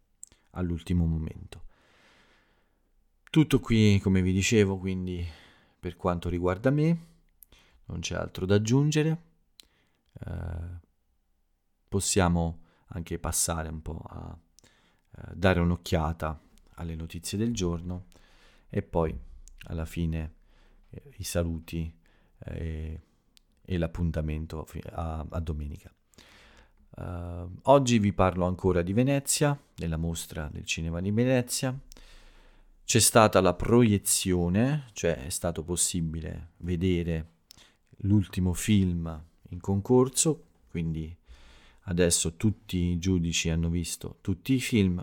all'ultimo 0.51 1.07
momento. 1.07 1.69
Tutto 3.31 3.61
qui, 3.61 4.01
come 4.01 4.23
vi 4.23 4.33
dicevo, 4.33 4.77
quindi 4.77 5.25
per 5.79 5.95
quanto 5.95 6.29
riguarda 6.29 6.71
me, 6.71 6.99
non 7.85 8.01
c'è 8.01 8.17
altro 8.17 8.45
da 8.45 8.57
aggiungere. 8.57 9.23
Eh, 10.27 10.81
possiamo 11.87 12.63
anche 12.87 13.21
passare 13.21 13.69
un 13.69 13.83
po' 13.83 14.03
a 14.05 14.37
eh, 15.17 15.23
dare 15.33 15.61
un'occhiata 15.61 16.41
alle 16.75 16.97
notizie 16.97 17.39
del 17.39 17.55
giorno 17.55 18.07
e 18.69 18.83
poi 18.83 19.17
alla 19.69 19.85
fine 19.85 20.35
eh, 20.91 21.15
i 21.19 21.23
saluti 21.23 21.97
eh, 22.47 23.01
e 23.63 23.79
l'appuntamento 23.79 24.67
a, 24.91 25.25
a 25.31 25.39
domenica. 25.39 25.95
Uh, 26.97 27.49
oggi 27.63 28.01
vi 28.01 28.13
parlo 28.13 28.45
ancora 28.47 28.83
di 28.83 28.93
Venezia, 28.93 29.57
della 29.73 29.97
mostra 29.97 30.49
del 30.53 30.65
cinema 30.65 31.01
di 31.01 31.13
Venezia. 31.13 31.79
C'è 32.91 32.99
stata 32.99 33.41
la 33.41 33.55
proiezione, 33.55 34.87
cioè 34.95 35.25
è 35.25 35.29
stato 35.29 35.63
possibile 35.63 36.55
vedere 36.57 37.35
l'ultimo 37.99 38.53
film 38.53 39.27
in 39.51 39.61
concorso, 39.61 40.47
quindi 40.69 41.17
adesso 41.83 42.35
tutti 42.35 42.79
i 42.79 42.99
giudici 42.99 43.49
hanno 43.49 43.69
visto 43.69 44.19
tutti 44.21 44.55
i 44.55 44.61
film, 44.61 45.01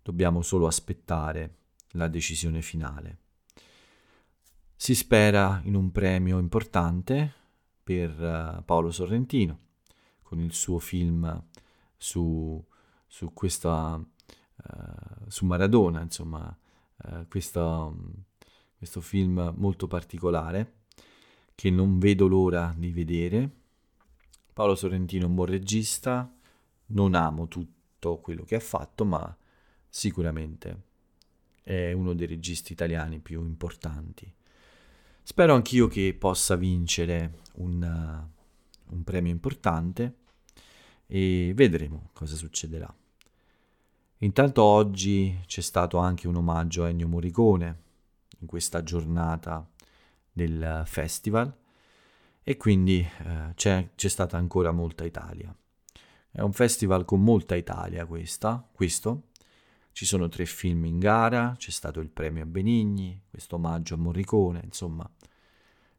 dobbiamo 0.00 0.40
solo 0.40 0.66
aspettare 0.66 1.56
la 1.90 2.08
decisione 2.08 2.62
finale. 2.62 3.18
Si 4.74 4.94
spera 4.94 5.60
in 5.64 5.74
un 5.74 5.92
premio 5.92 6.38
importante 6.38 7.30
per 7.84 8.18
uh, 8.18 8.64
Paolo 8.64 8.90
Sorrentino 8.90 9.58
con 10.22 10.40
il 10.40 10.54
suo 10.54 10.78
film 10.78 11.44
su, 11.94 12.66
su 13.06 13.34
questa 13.34 13.96
uh, 13.96 15.28
su 15.28 15.44
Maradona, 15.44 16.00
insomma, 16.00 16.58
uh, 17.06 17.26
questo, 17.28 17.96
questo 18.76 19.00
film 19.00 19.54
molto 19.56 19.86
particolare 19.86 20.84
che 21.54 21.70
non 21.70 21.98
vedo 21.98 22.26
l'ora 22.26 22.74
di 22.76 22.92
vedere. 22.92 23.50
Paolo 24.52 24.74
Sorrentino 24.74 25.24
è 25.24 25.28
un 25.28 25.34
buon 25.34 25.48
regista, 25.48 26.32
non 26.88 27.14
amo 27.14 27.48
tutto 27.48 28.18
quello 28.18 28.44
che 28.44 28.54
ha 28.54 28.60
fatto, 28.60 29.04
ma 29.04 29.36
sicuramente 29.88 30.82
è 31.62 31.92
uno 31.92 32.14
dei 32.14 32.26
registi 32.26 32.72
italiani 32.72 33.18
più 33.18 33.42
importanti. 33.42 34.32
Spero 35.22 35.54
anch'io 35.54 35.88
che 35.88 36.14
possa 36.16 36.54
vincere 36.54 37.40
un, 37.54 37.82
uh, 37.82 38.94
un 38.94 39.02
premio 39.02 39.32
importante 39.32 40.14
e 41.06 41.52
vedremo 41.54 42.10
cosa 42.12 42.36
succederà. 42.36 42.94
Intanto 44.20 44.62
oggi 44.62 45.42
c'è 45.44 45.60
stato 45.60 45.98
anche 45.98 46.26
un 46.26 46.36
omaggio 46.36 46.84
a 46.84 46.88
Ennio 46.88 47.06
Morricone 47.06 47.82
in 48.38 48.46
questa 48.46 48.82
giornata 48.82 49.68
del 50.32 50.82
festival 50.86 51.54
e 52.42 52.56
quindi 52.56 53.00
eh, 53.00 53.52
c'è, 53.54 53.90
c'è, 53.94 54.08
stata 54.08 54.38
ancora 54.38 54.70
molta 54.70 55.04
Italia. 55.04 55.54
È 56.30 56.40
un 56.40 56.54
festival 56.54 57.04
con 57.04 57.22
molta 57.22 57.56
Italia 57.56 58.06
questa, 58.06 58.66
questo, 58.72 59.28
ci 59.92 60.06
sono 60.06 60.28
tre 60.28 60.46
film 60.46 60.86
in 60.86 60.98
gara, 60.98 61.54
c'è 61.58 61.70
stato 61.70 62.00
il 62.00 62.08
premio 62.08 62.42
a 62.42 62.46
Benigni, 62.46 63.20
questo 63.28 63.56
omaggio 63.56 63.94
a 63.94 63.98
Morricone, 63.98 64.62
insomma, 64.64 65.10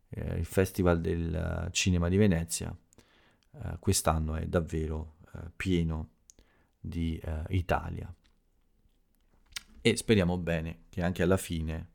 eh, 0.09 0.37
il 0.37 0.45
Festival 0.45 1.01
del 1.01 1.69
Cinema 1.71 2.09
di 2.09 2.17
Venezia 2.17 2.75
eh, 3.51 3.77
quest'anno 3.79 4.35
è 4.35 4.47
davvero 4.47 5.17
eh, 5.35 5.51
pieno 5.55 6.15
di 6.79 7.17
eh, 7.17 7.43
Italia. 7.49 8.13
E 9.81 9.95
speriamo 9.95 10.37
bene 10.37 10.85
che 10.89 11.01
anche 11.01 11.23
alla 11.23 11.37
fine 11.37 11.89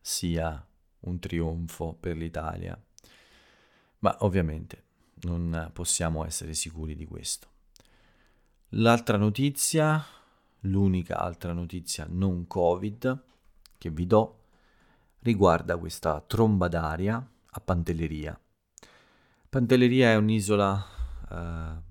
sia 0.00 0.64
un 1.00 1.18
trionfo 1.18 1.94
per 1.94 2.16
l'Italia. 2.16 2.80
Ma 4.00 4.16
ovviamente 4.20 4.84
non 5.22 5.70
possiamo 5.72 6.24
essere 6.24 6.54
sicuri 6.54 6.94
di 6.94 7.06
questo. 7.06 7.48
L'altra 8.70 9.16
notizia 9.16 10.04
L'unica 10.66 11.18
altra 11.18 11.52
notizia 11.52 12.06
non 12.08 12.46
Covid 12.46 13.24
che 13.78 13.90
vi 13.90 14.06
do 14.06 14.40
riguarda 15.20 15.76
questa 15.76 16.20
tromba 16.20 16.68
d'aria 16.68 17.16
a 17.50 17.60
Pantelleria. 17.60 18.38
Pantelleria 19.48 20.10
è 20.10 20.16
un'isola 20.16 20.84
eh, 21.30 21.82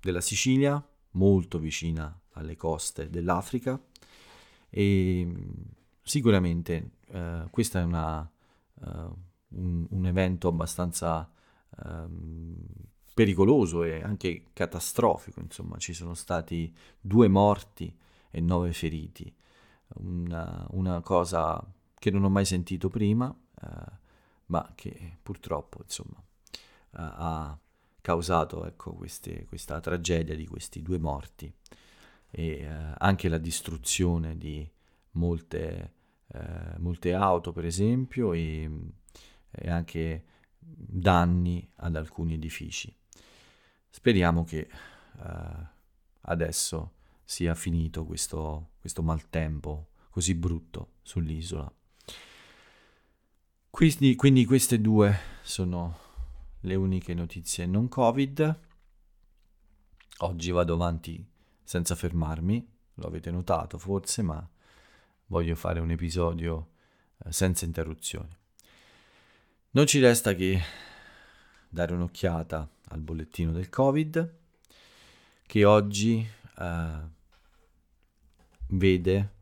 della 0.00 0.20
Sicilia, 0.20 0.84
molto 1.14 1.58
vicina 1.58 2.16
alle 2.32 2.56
coste 2.56 3.10
dell'Africa 3.10 3.80
e 4.68 5.32
sicuramente 6.02 6.90
eh, 7.08 7.46
questo 7.50 7.78
è 7.78 7.82
una, 7.82 8.20
uh, 8.20 8.88
un, 9.48 9.86
un, 9.88 10.06
evento 10.06 10.48
abbastanza 10.48 11.30
um, 11.84 12.56
pericoloso 13.14 13.84
e 13.84 14.02
anche 14.02 14.46
catastrofico, 14.52 15.40
insomma 15.40 15.76
ci 15.78 15.94
sono 15.94 16.14
stati 16.14 16.74
due 17.00 17.28
morti 17.28 17.96
e 18.30 18.40
nove 18.40 18.72
feriti. 18.72 19.32
Una, 19.96 20.66
una 20.70 21.00
cosa 21.02 21.64
che 21.94 22.10
non 22.10 22.24
ho 22.24 22.28
mai 22.28 22.44
sentito 22.44 22.88
prima, 22.88 23.32
eh, 23.62 23.92
ma 24.46 24.72
che 24.74 25.18
purtroppo 25.22 25.78
insomma, 25.82 26.20
ha 26.90 27.56
causato 28.04 28.66
ecco, 28.66 28.92
queste, 28.92 29.46
questa 29.46 29.80
tragedia 29.80 30.36
di 30.36 30.46
questi 30.46 30.82
due 30.82 30.98
morti 30.98 31.50
e 32.30 32.46
eh, 32.48 32.68
anche 32.98 33.30
la 33.30 33.38
distruzione 33.38 34.36
di 34.36 34.70
molte, 35.12 35.92
eh, 36.26 36.78
molte 36.80 37.14
auto 37.14 37.52
per 37.52 37.64
esempio 37.64 38.34
e, 38.34 38.70
e, 39.50 39.70
anche 39.70 40.24
danni 40.58 41.66
ad 41.76 41.96
alcuni 41.96 42.34
edifici. 42.34 42.94
Speriamo 43.88 44.44
che 44.44 44.68
eh, 44.68 45.66
adesso 46.20 46.96
sia 47.24 47.54
finito 47.54 48.04
questo, 48.04 48.72
questo 48.80 49.02
maltempo 49.02 49.92
così 50.10 50.34
brutto 50.34 50.96
sull'isola. 51.00 51.72
Quindi, 53.70 54.14
quindi 54.14 54.44
queste 54.44 54.78
due 54.78 55.18
sono 55.40 56.03
le 56.64 56.74
uniche 56.74 57.14
notizie 57.14 57.64
non 57.66 57.88
Covid. 57.88 58.60
Oggi 60.18 60.50
vado 60.50 60.74
avanti 60.74 61.24
senza 61.62 61.94
fermarmi, 61.94 62.68
lo 62.94 63.06
avete 63.06 63.30
notato 63.30 63.78
forse, 63.78 64.22
ma 64.22 64.44
voglio 65.26 65.54
fare 65.54 65.78
un 65.80 65.90
episodio 65.90 66.72
eh, 67.24 67.32
senza 67.32 67.64
interruzioni. 67.64 68.36
Non 69.70 69.86
ci 69.86 70.00
resta 70.00 70.34
che 70.34 70.60
dare 71.68 71.94
un'occhiata 71.94 72.68
al 72.88 73.00
bollettino 73.00 73.52
del 73.52 73.68
Covid, 73.68 74.34
che 75.46 75.64
oggi 75.64 76.26
uh, 76.58 77.08
vede 78.68 79.32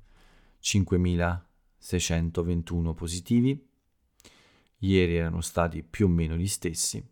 5.621 0.63 2.95
positivi, 2.95 3.69
ieri 4.79 5.17
erano 5.17 5.43
stati 5.43 5.83
più 5.83 6.07
o 6.07 6.09
meno 6.09 6.37
gli 6.37 6.49
stessi, 6.49 7.12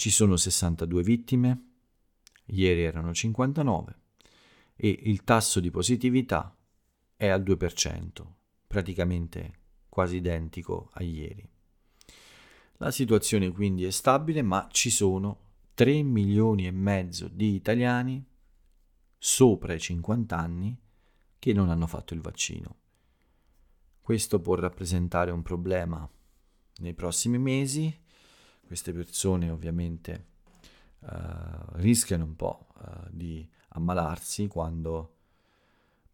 ci 0.00 0.08
sono 0.08 0.38
62 0.38 1.02
vittime, 1.02 1.64
ieri 2.46 2.84
erano 2.84 3.12
59 3.12 3.98
e 4.74 4.98
il 5.02 5.24
tasso 5.24 5.60
di 5.60 5.70
positività 5.70 6.56
è 7.14 7.28
al 7.28 7.42
2%, 7.42 8.08
praticamente 8.66 9.58
quasi 9.90 10.16
identico 10.16 10.88
a 10.94 11.02
ieri. 11.02 11.46
La 12.78 12.90
situazione 12.90 13.50
quindi 13.50 13.84
è 13.84 13.90
stabile, 13.90 14.40
ma 14.40 14.68
ci 14.70 14.88
sono 14.88 15.48
3 15.74 16.02
milioni 16.02 16.66
e 16.66 16.70
mezzo 16.70 17.28
di 17.28 17.54
italiani 17.54 18.26
sopra 19.18 19.74
i 19.74 19.80
50 19.80 20.34
anni 20.34 20.80
che 21.38 21.52
non 21.52 21.68
hanno 21.68 21.86
fatto 21.86 22.14
il 22.14 22.22
vaccino. 22.22 22.76
Questo 24.00 24.40
può 24.40 24.54
rappresentare 24.54 25.30
un 25.30 25.42
problema 25.42 26.10
nei 26.76 26.94
prossimi 26.94 27.36
mesi. 27.36 28.08
Queste 28.70 28.92
persone 28.92 29.50
ovviamente 29.50 30.26
uh, 31.00 31.08
rischiano 31.72 32.22
un 32.22 32.36
po' 32.36 32.68
uh, 32.76 33.08
di 33.10 33.44
ammalarsi 33.70 34.46
quando 34.46 35.16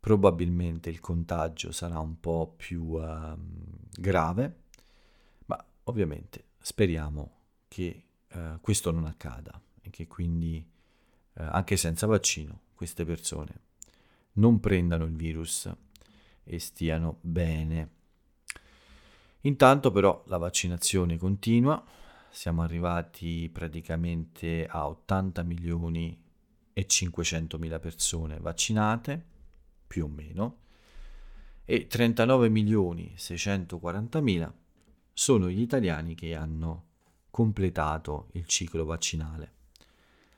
probabilmente 0.01 0.89
il 0.89 1.01
contagio 1.01 1.71
sarà 1.71 1.99
un 1.99 2.19
po' 2.19 2.55
più 2.57 2.83
uh, 2.93 3.37
grave, 3.91 4.61
ma 5.45 5.63
ovviamente 5.85 6.45
speriamo 6.59 7.41
che 7.69 8.05
uh, 8.33 8.59
questo 8.63 8.91
non 8.91 9.05
accada 9.05 9.61
e 9.83 9.91
che 9.91 10.07
quindi 10.07 10.67
anche 11.35 11.77
senza 11.77 12.07
vaccino 12.07 12.61
queste 12.75 13.05
persone 13.05 13.61
non 14.37 14.61
prendano 14.61 15.05
il 15.05 15.15
virus 15.15 15.71
e 16.43 16.59
stiano 16.59 17.19
bene. 17.21 17.91
Intanto 19.43 19.91
però 19.91 20.23
la 20.29 20.39
vaccinazione 20.39 21.19
continua, 21.19 21.85
siamo 22.37 22.63
arrivati 22.63 23.49
praticamente 23.51 24.67
a 24.67 24.87
80 24.89 25.43
milioni 25.43 26.23
e 26.71 26.87
500 26.87 27.59
mila 27.59 27.79
persone 27.79 28.39
vaccinate, 28.39 29.25
più 29.87 30.05
o 30.05 30.09
meno, 30.09 30.59
e 31.65 31.87
39 31.87 32.51
milioni 32.51 33.15
640 33.17 34.21
mila 34.21 34.55
sono 35.15 35.49
gli 35.49 35.63
italiani 35.63 36.15
che 36.15 36.35
hanno 36.35 36.89
completato 37.31 38.29
il 38.33 38.45
ciclo 38.45 38.85
vaccinale. 38.85 39.53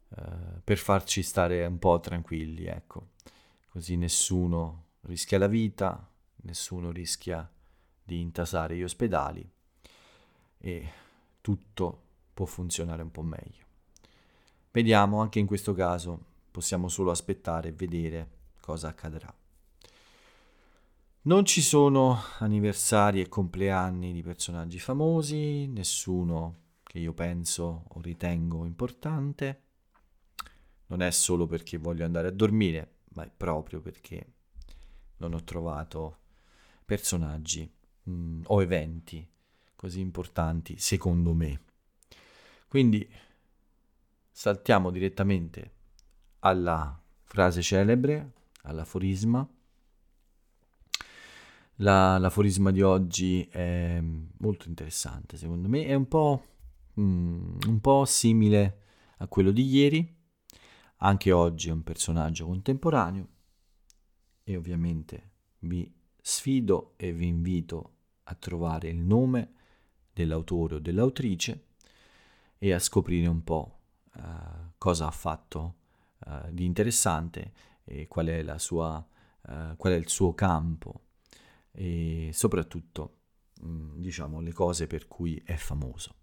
eh, 0.09 0.61
per 0.65 0.79
farci 0.79 1.23
stare 1.23 1.65
un 1.67 1.79
po' 1.79 2.01
tranquilli, 2.01 2.65
ecco. 2.65 3.11
Così 3.69 3.97
nessuno 3.97 4.85
rischia 5.03 5.39
la 5.39 5.49
vita, 5.49 6.09
nessuno 6.37 6.91
rischia 6.91 7.49
di 8.03 8.21
intasare 8.21 8.77
gli 8.77 8.83
ospedali 8.83 9.49
e 10.59 10.91
tutto 11.41 12.03
può 12.33 12.47
funzionare 12.47 13.03
un 13.03 13.11
po' 13.11 13.23
meglio. 13.23 13.65
Vediamo, 14.71 15.21
anche 15.21 15.39
in 15.39 15.47
questo 15.47 15.75
caso 15.75 16.35
possiamo 16.51 16.89
solo 16.89 17.11
aspettare 17.11 17.69
e 17.69 17.73
vedere 17.73 18.31
cosa 18.61 18.89
accadrà. 18.89 19.35
Non 21.27 21.45
ci 21.45 21.61
sono 21.61 22.23
anniversari 22.39 23.21
e 23.21 23.29
compleanni 23.29 24.13
di 24.13 24.23
personaggi 24.23 24.79
famosi, 24.79 25.67
nessuno 25.67 26.59
che 26.85 27.01
io 27.01 27.13
penso 27.15 27.83
o 27.89 28.01
ritengo 28.01 28.65
importante. 28.65 29.63
Non 30.87 31.03
è 31.03 31.11
solo 31.11 31.49
perché 31.49 31.79
voglio 31.79 32.05
andare 32.05 32.29
a 32.29 32.31
dormire, 32.31 32.99
ma 33.15 33.25
è 33.25 33.31
proprio 33.37 33.81
perché 33.81 34.35
non 35.17 35.35
ho 35.35 35.43
trovato 35.43 36.19
personaggi 36.85 37.69
mh, 38.05 38.13
mm, 38.13 38.43
o 38.47 38.63
eventi 38.63 39.29
così 39.75 39.99
importanti 39.99 40.79
secondo 40.79 41.35
me. 41.35 41.61
Quindi 42.69 43.05
saltiamo 44.31 44.93
direttamente 44.93 45.73
alla 46.39 47.03
frase 47.25 47.63
celebre, 47.63 48.33
all'aforisma. 48.63 49.56
La, 51.81 52.17
l'aforisma 52.17 52.71
di 52.71 52.81
oggi 52.81 53.43
è 53.51 54.01
molto 54.39 54.69
interessante 54.69 55.37
secondo 55.37 55.69
me, 55.69 55.85
è 55.85 55.93
un 55.93 56.09
po', 56.09 56.43
mm, 56.99 57.59
un 57.67 57.81
po' 57.81 58.05
simile 58.07 58.81
a 59.19 59.27
quello 59.27 59.51
di 59.51 59.67
ieri, 59.67 60.15
anche 60.99 61.33
oggi 61.33 61.69
è 61.69 61.73
un 61.73 61.83
personaggio 61.83 62.47
contemporaneo. 62.47 63.29
E 64.43 64.57
ovviamente 64.57 65.31
vi 65.61 65.93
sfido 66.19 66.95
e 66.97 67.13
vi 67.13 67.27
invito 67.27 67.95
a 68.25 68.35
trovare 68.35 68.89
il 68.89 68.99
nome 68.99 69.53
dell'autore 70.13 70.77
o 70.77 70.79
dell'autrice 70.79 71.67
e 72.59 72.73
a 72.73 72.79
scoprire 72.79 73.27
un 73.27 73.45
po' 73.45 73.81
uh, 74.15 74.21
cosa 74.79 75.09
ha 75.09 75.11
fatto 75.11 75.75
uh, 76.27 76.51
di 76.51 76.65
interessante 76.65 77.53
e 77.85 78.09
qual 78.09 78.27
è, 78.29 78.59
sua, 78.59 79.07
uh, 79.43 79.77
qual 79.77 79.93
è 79.93 79.97
il 79.97 80.09
suo 80.09 80.33
campo 80.33 81.06
e 81.79 82.31
soprattutto 82.33 83.19
mm, 83.63 83.99
diciamo 84.01 84.41
le 84.41 84.53
cose 84.53 84.87
per 84.87 85.07
cui 85.07 85.41
è 85.45 85.57
famoso. 85.57 86.17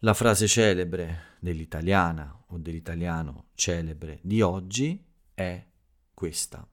La 0.00 0.14
frase 0.14 0.46
celebre 0.46 1.36
dell'italiana 1.40 2.44
o 2.48 2.58
dell'italiano 2.58 3.46
celebre 3.54 4.20
di 4.22 4.42
oggi 4.42 5.02
è 5.32 5.66
questa. 6.12 6.68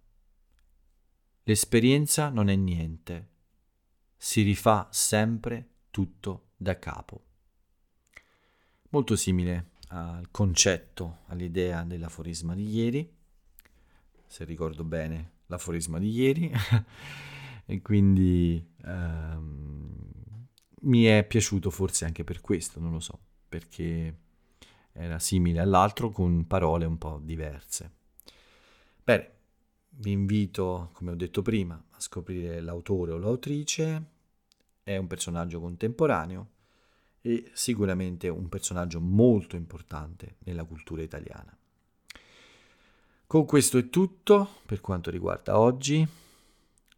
L'esperienza 1.44 2.30
non 2.30 2.50
è 2.50 2.56
niente, 2.56 3.30
si 4.18 4.42
rifà 4.42 4.90
sempre 4.92 5.70
tutto 5.92 6.50
da 6.58 6.78
capo. 6.78 7.24
Molto 8.90 9.16
simile 9.16 9.72
al 9.90 10.30
concetto, 10.30 11.20
all'idea 11.28 11.84
dell'aforisma 11.84 12.54
di 12.54 12.68
ieri, 12.70 13.14
se 14.28 14.44
ricordo 14.44 14.84
bene 14.84 15.32
l'aforisma 15.46 16.00
di 16.00 16.10
ieri, 16.10 16.52
e 17.66 17.82
quindi 17.82 18.74
ehm, 18.84 20.48
mi 20.82 21.04
è 21.06 21.26
piaciuto 21.26 21.70
forse 21.70 22.06
anche 22.06 22.24
per 22.24 22.42
questo, 22.42 22.80
non 22.80 22.92
lo 22.92 23.00
so, 23.00 23.20
perché 23.50 24.20
era 24.92 25.20
simile 25.20 25.60
all'altro 25.60 26.10
con 26.10 26.46
parole 26.48 26.86
un 26.86 26.98
po' 26.98 27.20
diverse. 27.22 27.92
Bene, 29.04 29.32
vi 29.90 30.12
invito, 30.12 30.90
come 30.94 31.12
ho 31.12 31.16
detto 31.16 31.42
prima, 31.42 31.82
a 31.92 32.00
scoprire 32.00 32.62
l'autore 32.62 33.12
o 33.12 33.18
l'autrice 33.18 34.12
è 34.84 34.98
un 34.98 35.08
personaggio 35.08 35.60
contemporaneo 35.60 36.50
e 37.22 37.50
sicuramente 37.54 38.30
un 38.30 38.48
personaggio 38.50 39.02
molto 39.02 39.56
importante 39.56 40.36
nella 40.40 40.64
cultura 40.64 41.02
italiana. 41.02 41.58
Con 43.28 43.46
questo 43.46 43.80
è 43.80 43.90
tutto 43.90 44.48
per 44.66 44.80
quanto 44.82 45.10
riguarda 45.10 45.60
oggi. 45.60 46.08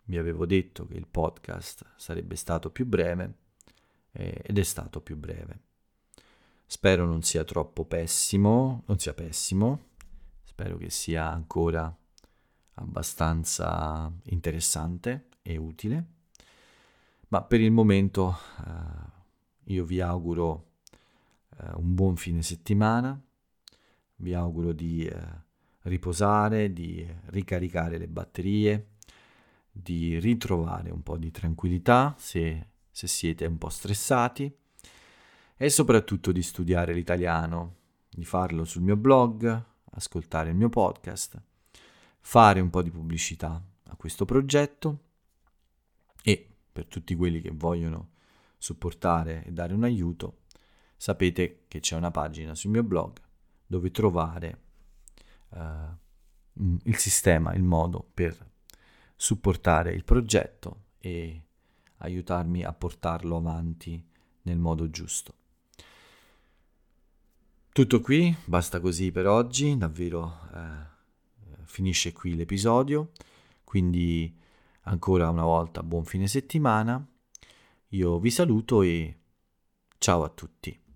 Vi 0.09 0.17
avevo 0.17 0.45
detto 0.45 0.87
che 0.87 0.93
il 0.93 1.05
podcast 1.05 1.85
sarebbe 1.97 2.37
stato 2.37 2.71
più 2.71 2.85
breve 2.85 3.33
eh, 4.13 4.41
ed 4.41 4.57
è 4.57 4.63
stato 4.63 5.01
più 5.01 5.17
breve. 5.17 5.59
Spero 6.65 7.05
non 7.05 7.23
sia 7.23 7.43
troppo 7.43 7.83
pessimo, 7.83 8.83
non 8.85 8.99
sia 8.99 9.13
pessimo, 9.13 9.89
spero 10.43 10.77
che 10.77 10.89
sia 10.89 11.29
ancora 11.29 11.93
abbastanza 12.75 14.09
interessante 14.23 15.27
e 15.41 15.57
utile. 15.57 16.05
Ma 17.27 17.43
per 17.43 17.59
il 17.59 17.71
momento 17.71 18.37
eh, 18.65 19.73
io 19.73 19.83
vi 19.83 19.99
auguro 19.99 20.75
eh, 21.59 21.69
un 21.75 21.93
buon 21.93 22.15
fine 22.15 22.41
settimana, 22.43 23.21
vi 24.15 24.33
auguro 24.33 24.71
di 24.71 25.05
eh, 25.05 25.19
riposare, 25.81 26.71
di 26.71 27.05
ricaricare 27.25 27.97
le 27.97 28.07
batterie, 28.07 28.91
di 29.81 30.19
ritrovare 30.19 30.89
un 30.89 31.03
po' 31.03 31.17
di 31.17 31.31
tranquillità 31.31 32.15
se, 32.17 32.67
se 32.89 33.07
siete 33.07 33.45
un 33.45 33.57
po' 33.57 33.69
stressati 33.69 34.53
e 35.55 35.69
soprattutto 35.69 36.31
di 36.31 36.41
studiare 36.41 36.93
l'italiano, 36.93 37.75
di 38.09 38.25
farlo 38.25 38.63
sul 38.63 38.81
mio 38.81 38.95
blog, 38.95 39.63
ascoltare 39.91 40.49
il 40.49 40.55
mio 40.55 40.69
podcast, 40.69 41.41
fare 42.19 42.59
un 42.59 42.69
po' 42.69 42.81
di 42.81 42.91
pubblicità 42.91 43.63
a 43.89 43.95
questo 43.95 44.25
progetto 44.25 44.99
e 46.23 46.55
per 46.71 46.85
tutti 46.85 47.15
quelli 47.15 47.41
che 47.41 47.51
vogliono 47.53 48.11
supportare 48.57 49.43
e 49.45 49.51
dare 49.51 49.73
un 49.73 49.83
aiuto, 49.83 50.41
sapete 50.95 51.63
che 51.67 51.79
c'è 51.79 51.95
una 51.95 52.11
pagina 52.11 52.53
sul 52.55 52.71
mio 52.71 52.83
blog 52.83 53.19
dove 53.65 53.91
trovare 53.91 54.61
uh, 55.49 55.59
il 56.83 56.97
sistema, 56.97 57.53
il 57.53 57.63
modo 57.63 58.09
per 58.13 58.55
supportare 59.17 59.91
il 59.91 60.05
progetto 60.05 60.83
e 60.99 61.41
aiutarmi 61.97 62.63
a 62.63 62.71
portarlo 62.71 63.35
avanti 63.35 64.01
nel 64.43 64.57
modo 64.57 64.89
giusto. 64.89 65.33
Tutto 67.73 67.99
qui, 67.99 68.33
basta 68.45 68.79
così 68.79 69.11
per 69.11 69.27
oggi, 69.27 69.77
davvero 69.77 70.39
eh, 70.53 71.65
finisce 71.65 72.13
qui 72.13 72.35
l'episodio, 72.35 73.11
quindi 73.65 74.33
Ancora 74.87 75.29
una 75.29 75.43
volta 75.43 75.83
buon 75.83 76.05
fine 76.05 76.27
settimana, 76.27 77.05
io 77.89 78.19
vi 78.19 78.31
saluto 78.31 78.81
e 78.83 79.17
ciao 79.97 80.23
a 80.23 80.29
tutti. 80.29 80.86